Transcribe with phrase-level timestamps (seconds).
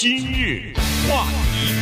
[0.00, 0.72] 今日
[1.06, 1.74] 话题，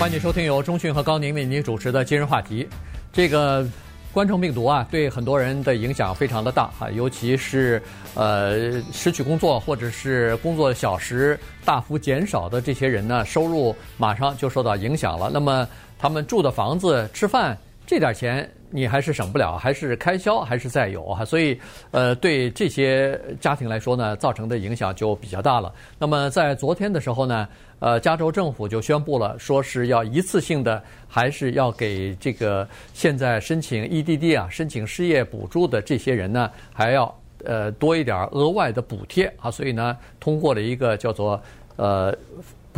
[0.00, 2.66] 欢迎收听由中讯和高宁为您主持的今日话题。
[3.12, 3.68] 这个
[4.10, 7.82] 冠状病毒啊，对很多人的影响非常的大啊，尤其是
[8.14, 15.28] 呃失去工作或者是工作小时大幅减少的这些人呢，收入马上就受到影响了。
[15.30, 15.68] 那么
[15.98, 17.54] 他们住的房子、吃饭
[17.86, 18.50] 这点钱。
[18.70, 21.58] 你还是省不了，还是开销还是在有哈，所以
[21.90, 25.72] 呃，对这些家庭来说呢，造成的影响就比较大了。
[25.98, 41.40] 那么在昨天的时候呢，呃，加州政府就宣布了，说是要一次性的，还是要给这个现在申请 EDD 啊，申请失业补助的这些人呢，还要呃多一点额外的补贴啊，所以呢，通过了一个叫做
[41.76, 42.16] 呃。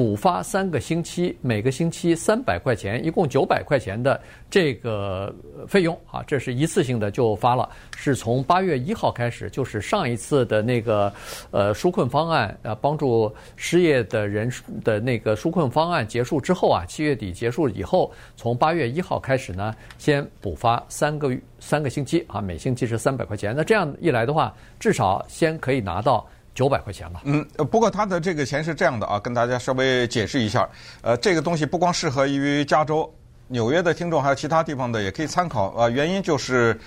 [0.01, 4.19] 补发三个星期，每个星期三百块钱，一共九百块钱的
[4.49, 5.31] 这个
[5.69, 11.13] 费用啊，这是一次性的就发了，是从八月一号开始，就是上一次的那个
[11.51, 14.51] 呃纾困方案啊，帮助失业的人
[14.83, 26.27] 的那个纾困方案结束之后啊，七月底结束以后，从八月一号开始呢，先补发三个三个星期啊，每星期是三百块钱，那这样一来的话，至少先可以拿到。
[26.55, 27.21] 九百块钱了。
[27.25, 30.69] 嗯，不过他的这个钱是这样的啊，跟大家稍微解释一下。
[31.03, 33.13] 呃，这个东西不光适合于加州、
[33.49, 35.73] 纽约的听众，还有其他地方的也可以参考。
[35.77, 36.79] 呃，原因就是，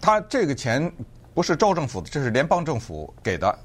[0.00, 0.92] 他这个钱
[1.34, 3.58] 不是州政府的，这是联邦政府给的，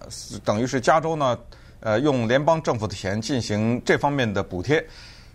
[0.45, 1.37] 等于是加州呢，
[1.81, 4.83] 呃，用联邦政府的钱进行这方面的补贴。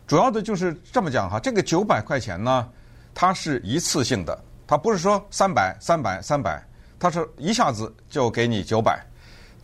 [0.06, 2.68] 主要的就是这么讲哈，这个九百块钱呢，
[3.14, 6.62] 它是一次性的，它不是说三百、三百、三百，
[6.98, 9.04] 它是一下子就给你九百。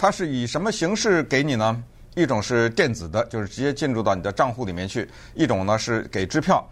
[0.04, 1.82] 它是以什么形式给你呢？
[2.14, 5.02] 一种是电子的，就是直接进入到你的账户里面去；
[5.34, 6.62] 一种呢是给支票。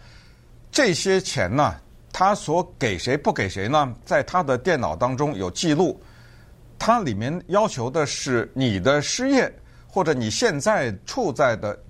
[0.70, 1.74] 这些钱呢，
[2.12, 3.91] 它所给谁不给谁呢？
[4.05, 5.98] 在它的电脑当中有记录。
[6.78, 9.50] 它里面要求的是你的失业
[9.89, 11.83] 或者你现在处在的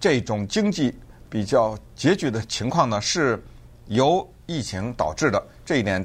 [0.00, 0.92] 这种经济
[1.28, 3.40] 比较拮据的情况呢，是
[3.86, 5.40] 由疫情导致的。
[5.64, 6.04] 这一点。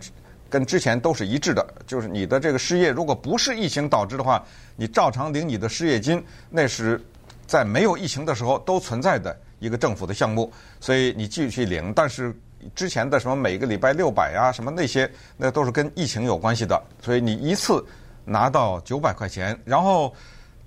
[0.49, 4.43] 跟之前都是一致的，就是你的这个失业，如果不是疫情导致的话，
[4.75, 7.03] 你照常领你的失业金，那是
[7.45, 11.91] 在没有疫情的时候都存在的一个政府的项目，所以你继续领。
[11.93, 12.33] 但是
[12.73, 17.83] 之前的什么每个礼拜六百啊，什么那些，那都是跟疫情有关系的，所以你一次
[18.23, 19.59] 拿到九百块钱。
[19.65, 20.13] 然后，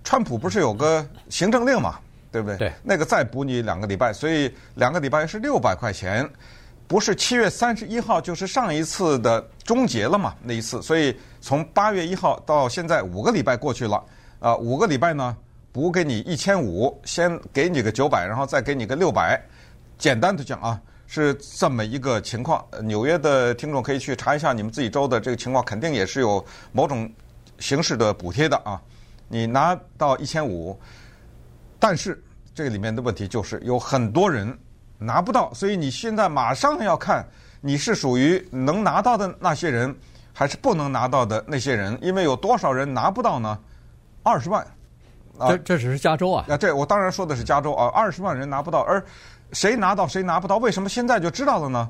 [0.05, 1.99] 川普不是有个行政令嘛，
[2.31, 2.57] 对不对？
[2.57, 2.73] 对。
[2.83, 6.29] 那个再补你两个礼拜，所以两个礼拜是六百块钱。
[6.89, 10.35] 不是七月三十一号，就是上一次的终结了嘛？
[10.43, 14.03] 那一次，所以从八月一号到现在五个礼拜过去了，
[14.41, 15.37] 啊、五个礼拜呢，
[15.71, 19.39] 补给你一千五，先给你个九百，然后再给你个六百。
[19.99, 22.67] 简单的讲啊，是这么一个情况。
[22.83, 27.07] 纽约的听众可以去查一下你们自己州的这个情况，肯定也是有某种
[27.59, 28.81] 形式的补贴的啊。
[29.29, 30.75] 你拿到一千五，
[31.79, 34.59] 但是这个里面的问题就是有很多人。
[34.99, 37.25] 拿不到，所以你现在马上要看
[37.61, 39.95] 你是属于能拿到的那些人，
[40.33, 41.97] 还是不能拿到的那些人？
[42.03, 43.59] 因为有多少人拿不到呢？
[44.23, 44.67] 二十万。
[45.39, 46.45] 啊、这这只是加州啊。
[46.49, 49.01] 啊，这我当然说的是加州啊，二十万人拿不到，而
[49.53, 50.57] 谁拿到谁拿不到？
[50.57, 51.89] 为什么现在就知道了呢？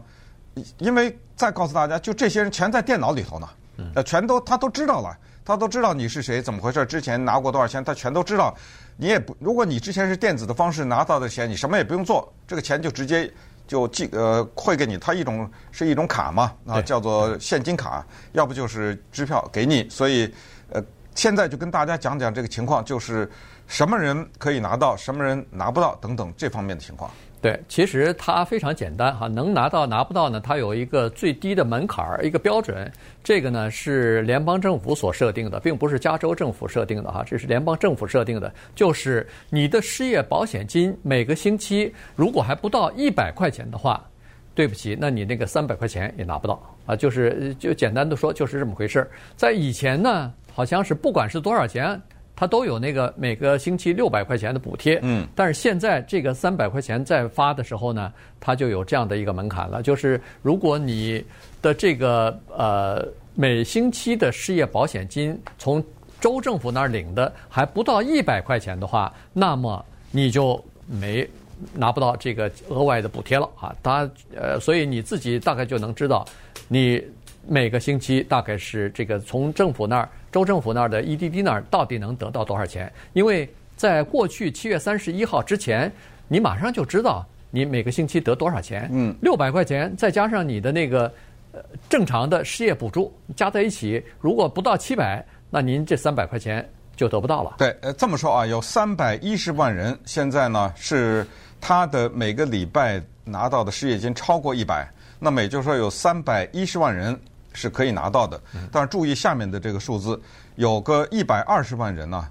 [0.76, 3.48] 因为再告诉大家，就这些人全在电脑里头呢，
[3.94, 8.54] 呃，全都他都知道了，他都知道你是谁，怎么回事，之前拿过多少钱，他全都知道。
[9.00, 13.32] 你也不，如果你之前是电子的方式拿到的钱，你什么也不用做，这个钱就直接
[13.64, 19.88] 就寄呃汇给你，它一种是一种卡嘛，啊叫做现金卡，要不就是支票给你。
[19.88, 20.28] 所以
[20.70, 20.82] 呃
[21.14, 23.30] 现在就跟大家讲讲这个情况，就是
[23.68, 27.08] 什么人可以拿到，什么人拿不到等等这方面的情况。
[27.40, 32.90] 对，其实它非常简单哈，能拿到拿不到呢，它有一个最低的门槛儿，一个标准。
[33.22, 38.52] 这个呢是联邦政府所设定的，并不是加州政府设定的哈，这是联邦政府设定的。
[38.74, 44.04] 就是你的失业保险金每个星期如果还不到一百块钱的话，
[44.52, 46.96] 对不起，那你那个三百块钱也拿不到啊。
[46.96, 49.08] 就是就简单的说，就是这么回事儿。
[49.36, 52.00] 在以前呢，好像是不管是多少钱。
[52.40, 61.20] 它都有那个每个星期六百块钱的补贴，嗯，但是现在这个三百块钱再发的时候呢，它就有这样的一个门槛了，就是如果你
[61.60, 63.04] 的这个呃
[63.34, 65.82] 每星期的失业保险金从
[66.20, 71.28] 州政府那儿领的还不到一百块钱的话，那么你就没
[71.74, 73.74] 拿不到这个额外的补贴了啊。
[73.82, 76.24] 它呃，所以你自己大概就能知道
[76.68, 77.02] 你。
[77.48, 82.92] 每个星期大概是这个从政府那儿、州政府那儿的 EDD 那儿到底能得到多少钱？
[83.14, 85.90] 因为在过去七月三十一号之前，
[86.28, 88.86] 你马上就知道你每个星期得多少钱。
[88.92, 91.10] 嗯，六百块钱再加上你的那个
[91.52, 97.54] 呃正常的失业补助加在一起，如果不到七百，那您这三百块钱就得不到了。
[97.56, 101.26] 对，呃，这么说啊，有三百一十万人现在呢是
[101.62, 104.86] 他的每个礼拜拿到的失业金超过一百，
[105.18, 107.18] 那么也就是说有三百一十万人
[107.58, 108.40] 是可以拿到的。
[108.70, 110.20] 但是注意下面的这个数字，
[110.54, 112.28] 有个一百二十万人呢，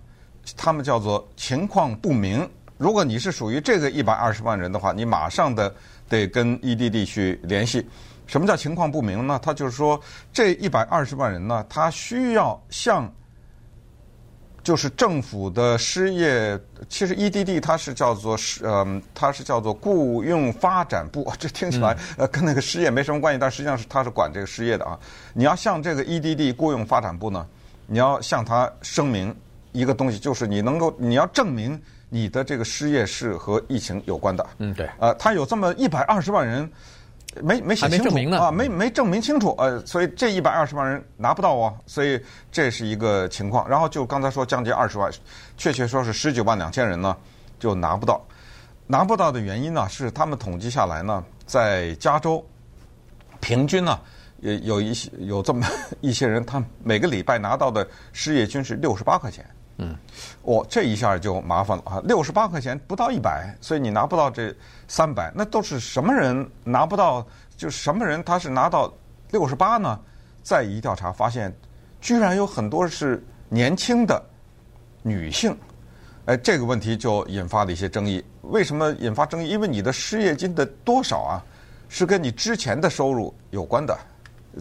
[0.56, 2.50] 他们叫做情况不明。
[2.77, 5.74] 如果你是属于这个一百二十万人的话，你马上的
[6.07, 7.85] 得跟 EDD 去联系。
[8.27, 9.39] 什么叫情况不明呢？
[9.41, 10.00] 他就是说，
[10.31, 13.12] 这一百二十万人呢，他需要向
[14.67, 16.59] 就是政府的失业，
[16.89, 24.99] 其实 EDD 它是叫做是呃，它是叫做雇佣发展部， 这听起来呃跟那个失业没什么关系，但实际上是它是管这个失业的啊。
[25.33, 27.47] 你要向这个 EDD 雇佣发展部呢，
[27.85, 29.33] 你要向他声明
[29.71, 34.45] 一个东西，就是你能够你要证明你的这个失业是和疫情有关的。
[34.57, 34.89] 嗯，对。
[34.99, 36.69] 呃，他有这么一百二十万人。
[37.42, 43.68] 没没写清楚啊，没没证明清楚，呃，所以这一百二十万人拿不到啊，所以这是一个情况。
[43.68, 45.12] 然后就刚才说将近二十万，
[45.57, 47.16] 确切说是十九万两千人呢，
[47.60, 48.24] 就拿不到。
[48.88, 52.45] 拿不到的原因呢，是他们统计下来呢，在加州
[53.39, 54.00] 平均呢，
[54.39, 55.68] 也有一些有这么
[56.01, 59.45] 一些人，他每个礼拜拿到的失业金是六十八块钱。
[59.79, 59.95] 嗯，
[60.41, 62.01] 我、哦、这一下就麻烦了啊！
[62.03, 64.51] 六十八块钱不到一百，所以你拿不到这
[64.88, 67.24] 三百，那都是什么人拿不到？
[67.56, 68.91] 就什么人他是拿到
[69.29, 70.00] 六十八呢？
[70.41, 71.56] 再一调查发现，
[72.01, 74.19] 居然有很多是年轻的
[75.03, 75.56] 女性，
[76.25, 78.24] 哎，这个问题就引发了一些争议。
[78.41, 79.50] 为什么引发争议？
[79.50, 81.44] 因为你的失业金的多少啊，
[81.88, 83.95] 是跟你之前的收入有关的，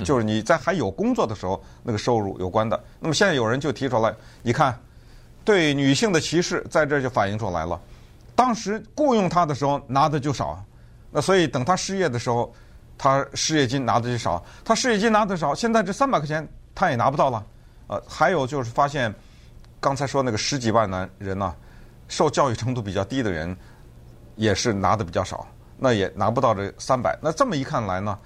[0.05, 2.79] 就是你在还有工作的时候那个收入有关的。
[3.01, 4.79] 那么现在有人就提出来，你看。
[5.47, 7.81] 对女性的歧视在这就反映出来了。
[8.35, 10.63] 当时雇佣她的时候拿的就少，
[11.13, 12.53] 那所以等她失业的时候，
[12.99, 14.45] 她失业金拿的就少。
[14.65, 17.47] 她失业金拿的少，现在这三百块钱她也拿不到了。
[17.87, 19.15] 呃，还有就是发现，
[19.79, 21.55] 刚才说那个十几万男人呢，
[22.09, 23.57] 受教育程度比较低的人，
[24.35, 25.47] 也是拿的比较少，
[25.79, 27.17] 那也拿不到这三百。
[27.23, 28.19] 那这么一看来呢，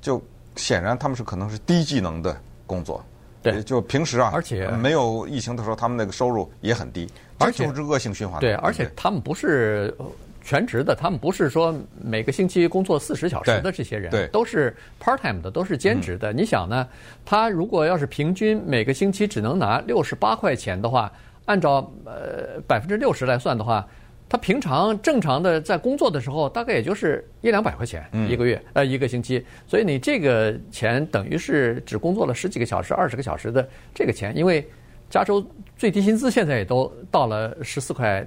[0.00, 0.22] 就
[0.54, 3.04] 显然他们是可能是低技能的工作。
[3.42, 7.08] 对，就平时啊，而且没有疫情的时候，他们那个收入也很低，
[7.38, 8.40] 而且是恶性循环。
[8.40, 9.94] 对，而且他们不是
[10.42, 16.32] 全职的，他们不是说每个星期工作四十小时的这些人，对，都是 part time 的，都是兼职的。
[16.32, 16.86] 你想呢？
[17.24, 21.12] 他如果要是平均每个星期只能拿六十八块钱的话，
[21.44, 23.86] 按照呃百分之六十来算的话。
[24.28, 34.68] 他平常正常的在工作的时候，大概也就是一两百块钱一个月，嗯、呃一个星期，所以你这个钱等于是只工作了十几个小时、二十个小时的这个钱，因为
[35.08, 35.42] 加州
[35.78, 38.22] 最低薪资现在也都到了十四块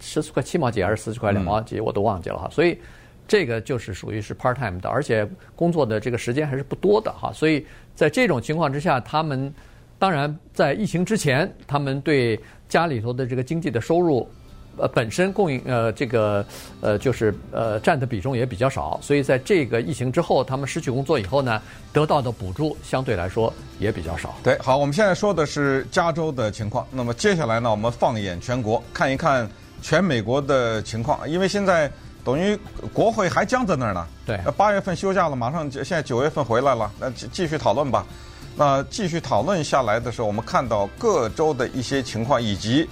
[0.00, 2.76] 十四块七毛几还是十四块两毛几，我都忘记了哈，所以
[3.26, 5.26] 这个就是属于是 part time 的，而且
[5.56, 7.64] 工作的这个时间还是不多的哈，所以
[7.94, 9.50] 在这种情况之下，他们
[9.98, 12.38] 当然在疫情之前，他们对
[12.68, 14.28] 家里头的这个经济的收入。
[14.78, 16.44] 呃，本身供应呃这个
[16.80, 21.60] 呃就是呃占的比重也比较少，所以在这个疫情之后，他们失去工作以后呢，
[21.92, 24.34] 得到的补助相对来说也比较少。
[24.42, 26.86] 对，好，我们现在说的是加州的情况。
[26.90, 29.46] 那么接下来呢，我们放眼全国，看一看
[29.82, 31.28] 全美国的情况。
[31.28, 31.90] 因为现在
[32.24, 32.58] 等于
[32.94, 34.06] 国会还僵在那儿呢。
[34.24, 34.38] 对。
[34.56, 38.06] 八月份休假了，马上现在九月份回来了，那继继续讨论吧。
[38.56, 42.88] 那继续讨论下来的时候，我们看到各州的一些情况以及。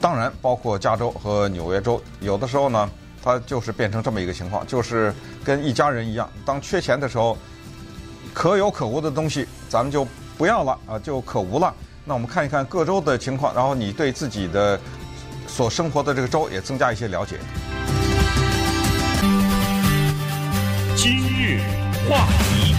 [0.00, 2.90] 当然，包括加州和纽约州，有的时候呢，
[3.22, 5.14] 它就是变成这么一个情况，就是
[5.44, 7.36] 跟一家人一样，当缺钱的时候，
[8.32, 10.06] 可有可无的东西咱们就
[10.38, 11.74] 不要了啊，就可无了。
[12.06, 14.80] 那我们看一看各州的情况，然后你对自己的
[15.46, 17.36] 所生活的这个州也增加一些了解。
[20.96, 21.60] 今日
[22.08, 22.74] 话题，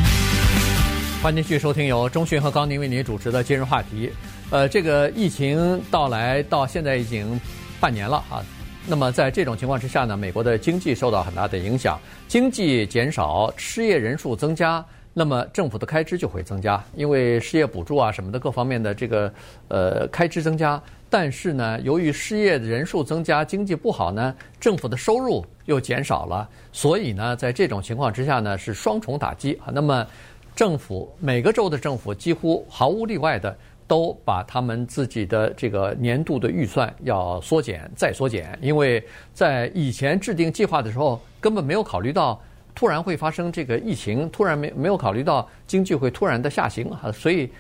[1.22, 4.12] 欢迎继续收听由钟讯和高宁为您主持的今日话题。
[4.51, 7.39] 呃，这个疫情到来到现在已经
[7.79, 8.43] 半年了啊。
[8.86, 19.34] 那么在这种情况之下呢，美国的经济受到很大的影响，经济减少，失业人数增加，那么政府的开支就会增加，因为失业补助啊什么的各方面的这个
[19.70, 20.81] 呃开支增加。
[21.10, 29.72] 但是呢，由于失业人数增加，经济不好呢，政府的收入又减少了，所以呢，在这种情况之下呢，是双重打击啊。
[29.74, 30.05] 那么
[30.53, 33.55] 政府每个州的政府几乎毫无例外的。
[33.92, 42.42] 都把他们自己的这个年度的预算要缩减再缩减，因为在以前制定计划的时候，根本没有考虑到
[42.74, 47.52] 突然会发生这个疫情，突然没没有考虑到经济会突然的下行啊，所以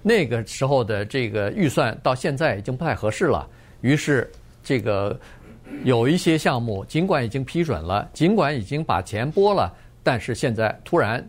[0.00, 3.46] 那个时候的这个预算到现在已经不太合适了。
[3.82, 4.32] 于是
[4.64, 5.20] 这个
[5.84, 9.70] 有一些项目，尽管已经批准了，尽管已经把钱拨了，
[10.02, 11.22] 但是现在突然。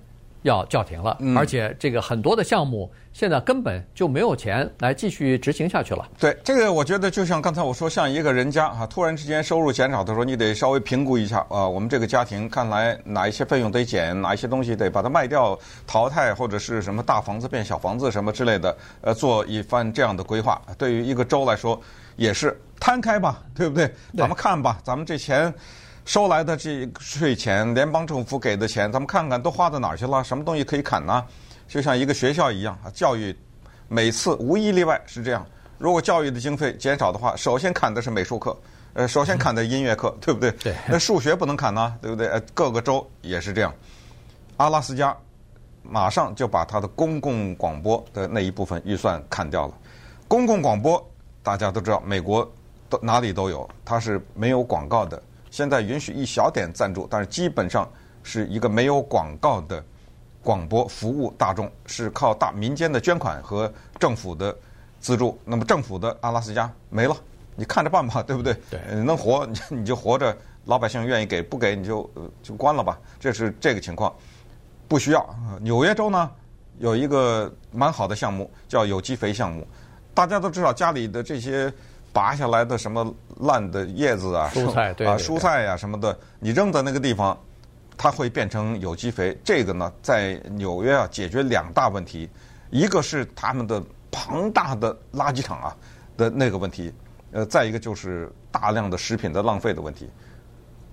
[0.44, 6.08] 要叫停了，而且这个很多的项目现在根本就没有钱来继续执行下去了。
[6.20, 15.58] 对，这个我觉得就像刚才我说，像一个人家啊，突然之间收入减少的时候，你得稍微评估一下啊，我们这个家庭看来哪一些费用得减，哪一些东西得把它卖掉、
[15.88, 20.62] 淘汰，或者是什么大房子变小房子什么之类的，呃，做一番这样的规划。
[20.78, 21.82] 对于一个州来说，
[22.18, 23.92] 也是摊开吧，对不对？
[24.16, 25.52] 咱们看吧，咱们这钱。
[26.06, 30.24] 收来的这税钱，联邦政府给的钱，咱们看看都花到哪儿去了？
[30.24, 31.26] 什么东西可以砍呢？
[31.68, 33.36] 就像一个学校一样啊，教育
[33.88, 35.46] 每次无一例外是这样。
[35.78, 38.58] 如果教育的经费减少的话，首先砍的是美术课，
[38.94, 40.52] 呃，首先砍的音乐课， 对不对？
[40.54, 40.76] 对。
[40.88, 42.28] 那数学不能砍呢，对不对？
[42.28, 43.74] 呃，各个州也是这样。
[44.58, 45.16] 阿拉斯加
[45.84, 49.74] 马上就把它的公共广播的那一部分预算砍掉了。
[50.28, 51.06] 公共广播
[51.44, 52.50] 大家都知道，美国
[52.90, 55.22] 都哪里都有，它是没有广告的。
[55.52, 57.88] 现在允许一小点赞助，但是基本上
[58.24, 59.84] 是一个没有广告的
[60.48, 64.56] 广播服务，大众是靠大民间的捐款和政府的
[65.02, 65.38] 资助。
[65.44, 67.14] 那么政府的阿拉斯加没了，
[67.54, 68.56] 你看着办吧，对不对？
[68.70, 72.10] 对，能活你你就活着，老百姓愿意给，不给你就
[72.42, 72.98] 就关了吧。
[73.20, 74.16] 这是这个情况，
[74.88, 75.36] 不需要。
[75.60, 76.32] 纽约州呢
[76.80, 79.68] 有一个蛮好的项目叫有机肥项目，
[80.14, 81.70] 大家都知道家里的这些。
[82.14, 87.38] 拔下来的什么烂的叶子啊，蔬菜啊，蔬菜呀、啊、什么的，你扔在那个地方，
[87.98, 89.36] 它会变成有机肥。
[89.44, 92.30] 这个呢，在纽约啊，解决两大问题，
[92.70, 95.76] 一个是他们的庞大的垃圾场啊
[96.16, 96.94] 的那个问题，
[97.32, 100.10] 呃，再一个就是大量的食品的浪费的问题。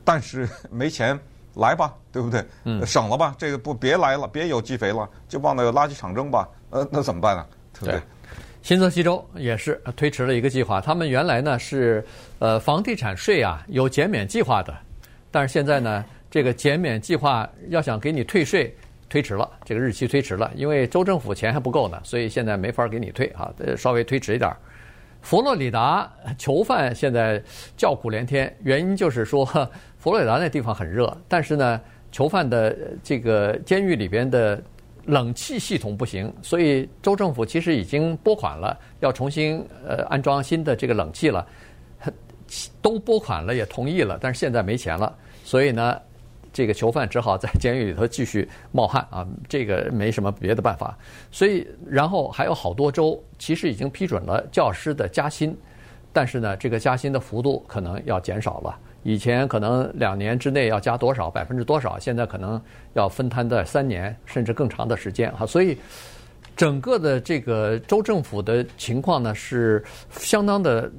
[0.05, 1.19] 但是没钱，
[1.55, 2.45] 来吧，对不对？
[2.65, 6.49] 嗯，省了吧，这个不别来了，别有机肥了，就往那个垃圾场扔吧。
[6.71, 7.47] 呃，那怎么办呢？
[7.75, 7.95] 对不对？
[7.95, 8.03] 对
[8.63, 12.03] 新泽西州也是推迟了一个计划，他们原来呢是
[12.39, 14.75] 呃房地产税啊有减免计划的，
[15.31, 16.03] 但是现在呢
[16.35, 18.75] 这个减免计划要想给你退税，
[19.09, 24.53] 推迟了，这个日期推迟了，因为州政府钱还不够呢，所以现在没法给你退啊，稍微推迟一点。
[25.23, 27.41] 佛罗里达囚犯现在
[27.77, 29.45] 叫苦连天，原因就是说
[29.97, 34.61] 佛罗里达那地方很热，但是呢囚犯的这个监狱里边的。
[35.07, 41.47] 冷气系统不行，所以州政府其实已经拨款了，要重新呃安装新的这个冷气了，
[42.81, 45.15] 都拨款了，也同意了，但是现在没钱了，
[45.45, 46.01] 所以呢，
[46.55, 50.97] 这个囚犯只好在监狱里头继续冒汗啊，这个没什么别的办法。
[51.33, 55.55] 所以，然后还有好多州其实已经批准了教师的加薪，
[56.13, 58.79] 但是呢，这个加薪的幅度可能要减少了。
[59.03, 62.59] 以前可能两年之内要加多少百分之多少，现在可能
[62.95, 65.77] 要分摊在三年甚至更长的时间哈，所以
[66.57, 70.91] 整个的这个州政府的情况呢是相当的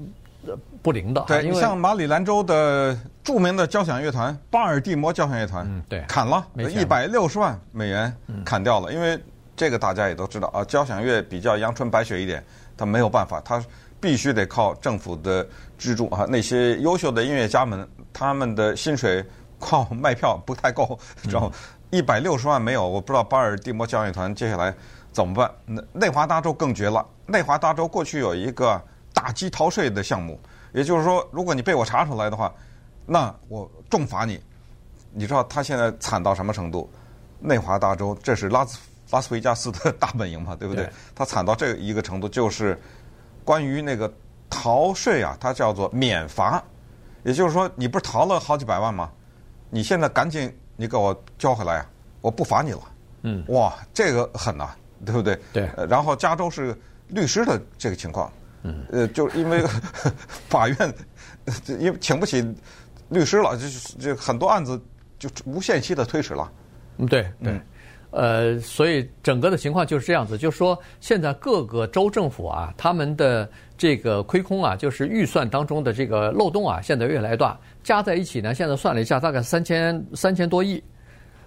[0.81, 1.23] 不灵的。
[1.27, 9.19] 对，你像马里兰州的著名的交响乐团巴尔的摩交响乐团，嗯，对，砍了一百六十万美元，砍掉了，因为
[9.55, 12.43] 这个大家也都知道啊，交响乐比较阳春白雪一点，
[12.77, 13.63] 他没有办法，他
[13.99, 15.47] 必须得靠政府的
[15.77, 17.87] 资助啊，那些优秀的音乐家们。
[18.17, 19.21] 他们的薪水
[19.59, 20.97] 靠卖票不太够，
[21.29, 21.51] 然后
[21.89, 24.73] 一百六十万没有，我不知道巴尔的摩交响乐团接下来
[25.11, 25.51] 怎么办。
[25.65, 28.81] 内内华达州更绝了，内华达州过去有一个
[29.25, 30.39] 打击逃税的项目，
[30.71, 32.53] 也就是说，如果你被我查出来的话，
[33.07, 34.39] 那我重罚你。
[35.11, 36.87] 你知道他现在惨到什么程度？
[37.39, 38.77] 内华达州这是拉斯
[39.09, 40.87] 拉斯维加斯的 大本营嘛，对不对？
[41.15, 42.79] 他惨到这一个程度，就是
[43.43, 44.13] 关于那个
[44.47, 46.63] 逃税啊，它叫做免罚。
[47.23, 49.09] 也就是说，你不是逃了好几百万吗？
[49.71, 51.85] 你现在赶紧你给我交回来呀！
[52.21, 52.81] 我不罚你了。
[53.23, 54.69] 嗯，哇，这个狠呐，
[55.03, 55.35] 对不对？
[55.51, 55.67] 对。
[55.89, 58.31] 然后加州是律师的这个情况。
[58.65, 58.85] 嗯。
[58.91, 59.63] 呃，就是因为
[60.49, 60.77] 法院
[61.79, 62.43] 因为请不起
[63.09, 64.81] 律师了，就是这很多案子
[65.19, 66.51] 就无限期的推迟了。
[66.97, 67.53] 嗯，对对。
[67.53, 67.61] 嗯
[68.11, 80.81] 呃，所以整个的情况就是这样子，就是说现在各个州政府啊，他们的这个亏空啊，就是预算当中的这个漏洞啊，现在越来越大，加在一起呢，现在算了一下，大概三千三千多亿。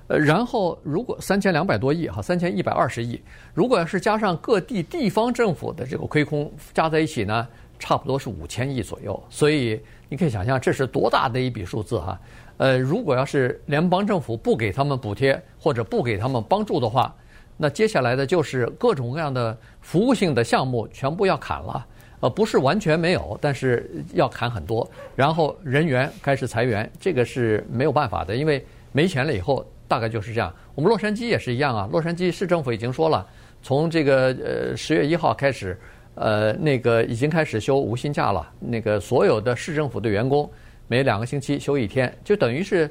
[0.08, 3.20] 呃，然后如果三千两百多亿哈，三千一百二十亿，
[3.54, 7.46] 如果要是加上各地地方政府的这个亏空加在一起呢，
[7.78, 9.22] 差不多是五千亿左右。
[9.28, 12.18] 所以你可以想象这是多大的一笔数字哈。
[12.56, 17.14] 呃，如果要是联邦政府不给他们补贴或者不给他们帮助的话，
[17.56, 21.86] 那接下来的就是各种各样的服务性的项目全部要砍了。
[22.20, 24.88] 呃，不是完全没有，但是要砍很多。
[25.14, 30.54] 然后人员开始裁员，这个是没有办法的，因为没钱了以后，大概就是这样。
[30.74, 33.26] 我们洛杉矶也是一样啊，洛杉矶市政府已经说了，
[33.62, 35.76] 从这个呃十月一号开始，
[36.14, 40.48] 呃，那个已经开始休无薪假了，那个所有的市政府的员工。
[40.90, 42.90] 每两个星期休一天，就等于是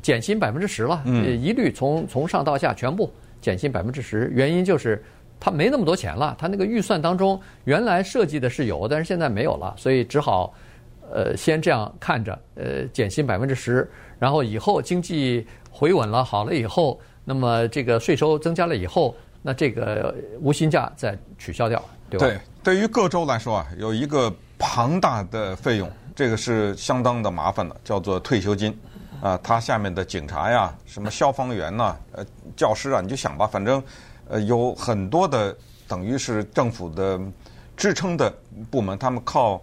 [0.00, 3.12] 减薪百分之十了，一律从从上到下全部
[3.42, 5.04] 减薪百分之十，原因就是
[5.38, 10.54] 他没那么多钱了，他那个预算当中原来设计的是有，但是现在没有了，所以只好
[11.12, 22.26] 呃先这样看着，呃减薪百分之十，然后以后经济回稳了好了以后，那么这个税收增加了以后，那这个无薪假再取消掉，对吧？
[22.26, 28.76] 对，对于各州来说啊，有一个庞大的费用，这个是相当的麻烦的，叫做退休金。
[29.22, 33.82] 啊，他下面的警察呀，什么消防员呐，呃，教师啊，你就想吧，反正，
[34.28, 35.56] 呃，有很多的
[35.88, 37.18] 等于是政府的
[37.78, 38.32] 支撑的
[38.70, 39.60] 部门，他们靠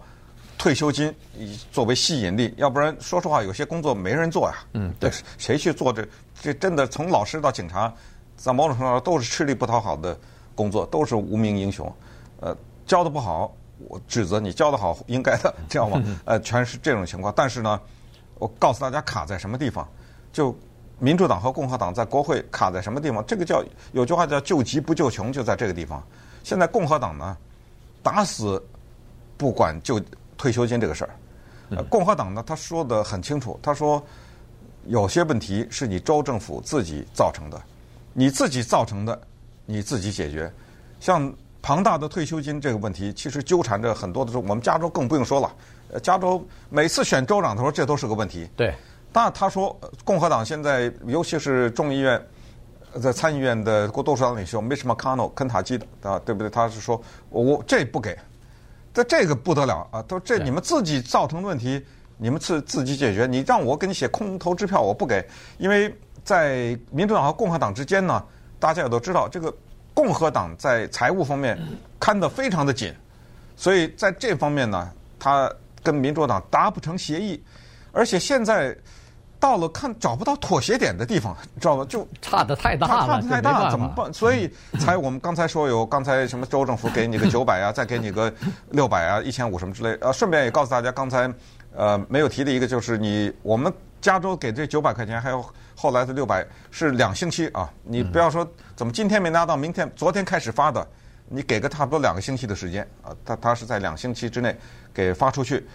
[0.64, 4.56] 退休金以作为吸引力，要不然说实话，有些工作没人做呀。
[4.72, 6.08] 嗯，对，谁去做这？
[6.42, 7.94] 这真的从老师到警察，
[8.38, 10.18] 在某种程度上都是吃力不讨好的
[10.56, 11.94] 工作，都是无名英雄。
[12.40, 12.56] 呃，
[12.86, 13.54] 教的不好，
[13.90, 16.02] 我指责你；教的好，应该的，知道吗？
[16.24, 17.34] 呃，全是这种情况。
[17.36, 17.78] 但是呢。
[18.40, 19.88] 我告诉大家卡在什么地方，
[20.34, 20.54] 就
[21.00, 23.26] 民主党和共和党在国会卡在什么地方？
[23.26, 26.06] 这个叫有句话叫救急不救穷，就在这个地方。
[26.44, 27.38] 现在共和党呢，
[28.02, 28.62] 打死
[29.38, 30.02] 不管就
[30.44, 31.82] 退休金这个事儿。
[31.90, 34.04] 共和党呢，他说的很清楚，他说
[34.88, 37.62] 有些问题是你州政府自己造成的，
[38.12, 39.18] 你自己造成的，
[39.66, 40.52] 你自己解决。
[41.00, 45.50] 像庞大的退休金这个问题，其实纠缠着很多的州，我们加州更不用说了。
[45.94, 48.46] 呃加州每次选州长的时候，这都是个问题。
[48.58, 48.76] 对，
[49.14, 52.22] 但他说共和党现在，尤其是众议院
[53.02, 56.50] 在参议院的多数党领袖 Mitch McConnell，肯塔基的啊，对不对？
[56.50, 58.18] 他是说我这不给，
[58.94, 60.02] 这这个不得了啊！
[60.08, 61.84] 他说这你们自己造成的问题，
[62.18, 63.26] 你们自自己解决。
[63.26, 65.26] 你让我给你写空头支票，我不给，
[65.58, 68.24] 因为在民主党和共和党之间呢，
[68.60, 69.54] 大家也都知道，这个
[69.94, 71.58] 共和党在财务方面
[72.00, 72.94] 看得非常的紧，
[73.58, 75.52] 所以在这方面呢，他。
[75.86, 77.44] 跟民主党达不成协议，
[77.92, 78.74] 而且现在
[79.44, 81.84] 到了看找不到妥协点的地方， 知道吧？
[81.90, 84.14] 就差的太大了，差的太大，怎么办？
[84.14, 88.34] 所以才我们刚才说有刚才什么州政府给你个 九百啊，再给你个
[88.70, 89.98] 六百啊，一千五什么之类。
[90.00, 91.30] 呃，顺便也告诉大家，刚才
[91.76, 100.88] 呃没有提的一个就是你我们加州给这九百块钱，还有后来的六百是两星期啊，你不要说怎么今天没拿到，明天昨天开始发的。
[101.28, 104.56] 你给个差不多两个星期的时间啊，他他是在两星期之内
[104.94, 105.68] 给发出去，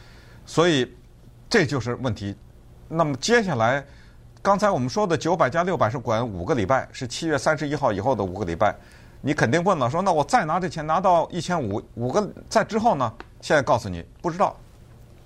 [0.46, 0.90] 所以
[1.50, 2.34] 这就是问题。
[2.88, 3.84] 那么接下来，
[4.42, 8.74] 刚才我们说的九百加六百是管五个礼拜，是七月三十一号以后的五个礼拜。
[9.20, 13.12] 你肯定问了，说那我再拿这钱拿到一千五，五个在之后呢？
[13.40, 14.56] 现在告诉你不知道，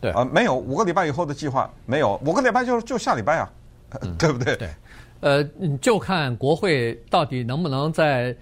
[0.00, 3.50] 对啊，没有五个礼拜以后的计划，没有五个礼拜就就下礼拜啊，
[4.00, 4.56] 嗯、 对不对？
[4.56, 4.68] 对，
[5.20, 5.44] 呃，
[5.80, 8.34] 就看国会到底能不能在。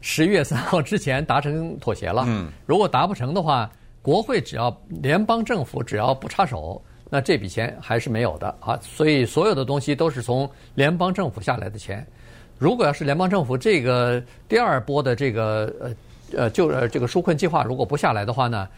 [0.00, 2.22] 十一月三号之前达成妥协了。
[2.28, 3.68] 嗯，如果达不成的话，
[4.00, 8.78] 国会只要联邦政府只要不插手，那这笔钱还是没有的啊。
[8.82, 12.06] 所以所有的东西都是从联邦政府下来的钱。
[12.58, 15.94] 如果要是联邦政府这个第二波的这个呃
[16.36, 18.68] 呃就呃这个纾困计划如果不下来的话呢，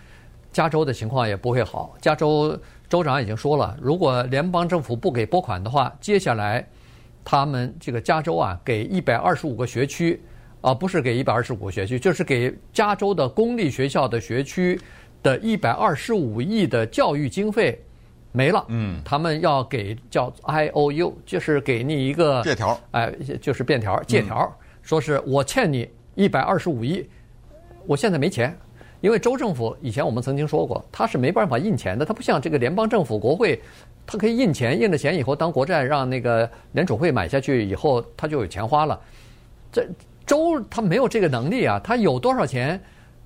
[0.52, 1.96] 加州的情况也不会好。
[2.00, 6.66] 加州州长已经说了，如果联邦政府不给拨款的话，接下来
[7.24, 10.20] 他们这个加州啊给一百二十五个学区。
[10.62, 14.78] 啊，不是给一百二十五个学区，就是给加州的公立学校的学区
[15.22, 17.82] 的一百二十五亿的教育经费
[18.32, 18.64] 没了。
[18.68, 27.08] 嗯，他们要给叫 I O U，就是给你一个借条，哎，就是便条借条，嗯、说是我欠你一百二十五亿，
[27.86, 28.56] 我现在没钱，
[29.00, 33.60] 因为州政府以前我们曾经说过，他是没办法印钱的，他不像这个联邦政府国会，
[34.06, 39.00] 他可以印钱，印了钱以后当国债，让那个联储会买下去以后，他就有钱花了，
[39.72, 39.86] 这。
[40.26, 42.80] 州他没有这个能力啊，他有多少钱，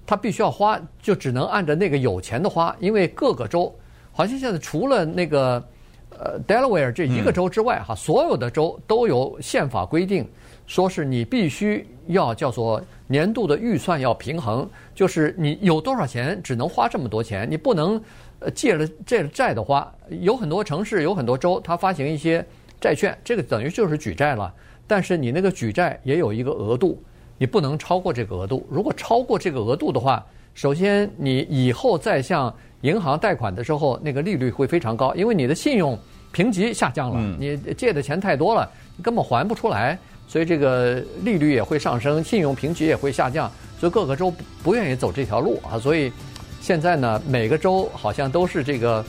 [0.06, 2.74] 他必须要花，就只能按照那个有钱的花。
[2.80, 3.74] 因为各个州，
[4.16, 5.62] 好像现在除了那个
[6.10, 10.26] 呃 Delaware 这一个州之外，哈、嗯，所有的州都有宪法规定，
[10.66, 18.00] 说是你必须要叫做年度的预算要平衡，就是你有多少钱只能花这么多钱，你不能
[18.38, 22.44] 呃借了借了债的话，有很多城市有很多州，它发行一些
[22.80, 24.54] 债券，这个等于就是举债了。
[24.86, 27.02] 但是你那个举债也有一个额度，
[27.36, 28.64] 你不能超过这个额度。
[28.70, 30.24] 如果超过这个额度的话，
[30.54, 35.98] 首先你以后再向银行贷款的时候，那个利率会非常高，因为你的信用
[36.32, 44.30] 评级下降了，你借的钱太多了，你根本还不出来，所以这个利率也会上升，信用评级也会下降，所以各个州
[44.62, 45.78] 不愿意走这条路啊。
[45.78, 46.12] 所以
[46.60, 49.02] 现在呢，每个州好像都是这个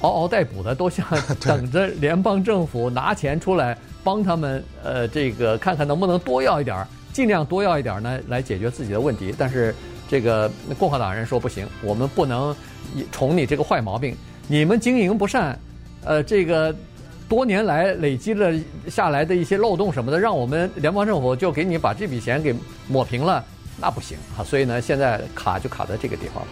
[0.00, 1.06] 嗷嗷待哺的，都想
[1.44, 3.76] 等着联邦政府拿钱出来。
[4.02, 9.34] 帮他们呃，这个看看能不能多要一点儿，尽量多要一点儿呢，来解决自己的问题。
[9.36, 9.74] 但是
[10.10, 12.54] 这个共和党人说不行，我们不能
[13.12, 14.16] 宠你这个坏毛病。
[14.48, 15.56] 你们经营不善，
[16.04, 16.74] 呃，这个
[17.28, 18.52] 多年来累积了
[18.88, 22.52] 下来的一些漏洞什么的，让我们联邦政府就给你把这笔钱给
[22.88, 23.44] 抹平了，
[23.80, 24.42] 那不行啊！
[24.42, 26.42] 所以呢，现在卡就卡在这个地方。